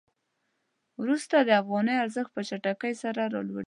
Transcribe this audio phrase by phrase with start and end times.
[1.01, 3.59] وروسته د افغانۍ ارزښت په چټکۍ سره رالویږي.